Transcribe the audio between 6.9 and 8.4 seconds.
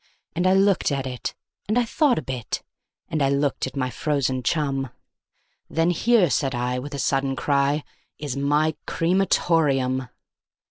a sudden cry, "is